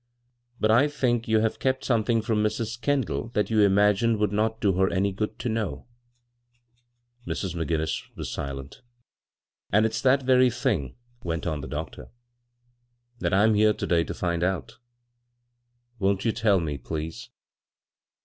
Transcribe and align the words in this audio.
"But 0.59 0.71
I 0.71 0.87
think 0.87 1.27
you 1.27 1.41
have 1.41 1.59
kept 1.59 1.85
something 1.85 2.23
from 2.23 2.41
Mrs. 2.41 2.81
Kendall 2.81 3.27
that 3.35 3.51
you 3.51 3.61
imagine 3.61 4.17
would 4.17 4.31
not 4.31 4.59
do 4.59 4.73
her 4.73 4.89
any 4.91 5.11
good 5.11 5.37
to 5.37 5.47
know." 5.47 5.85
Mrs. 7.27 7.53
McGinnis 7.53 8.01
was 8.15 8.31
silent 8.31 8.81
'* 9.23 9.71
And 9.71 9.85
if 9.85 9.91
s 9.91 10.01
that 10.01 10.23
very 10.23 10.49
thing," 10.49 10.95
went 11.23 11.45
on 11.45 11.61
the 11.61 11.67
183 11.67 12.05
b, 12.05 12.09
Google 13.19 13.29
CROSS 13.29 13.29
CURRENTS 13.29 13.29
doctor, 13.29 13.29
"that 13.29 13.33
I'm 13.35 13.53
here 13.53 13.73
to 13.73 13.85
day 13.85 14.03
to 14.03 14.13
find 14.15 14.43
oat 14.43 14.79
Won't 15.99 16.25
you 16.25 16.31
tell 16.31 16.59
me, 16.59 16.79
please?" 16.79 17.29